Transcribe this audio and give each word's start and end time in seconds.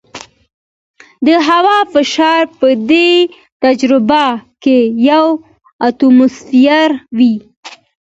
د 1.27 1.29
هوا 1.47 1.77
فشار 1.93 2.43
په 2.59 2.67
دې 2.91 3.11
تجربه 3.63 4.25
کې 4.63 4.79
یو 5.09 5.27
اټموسفیر 5.87 6.89
وي. 7.17 7.35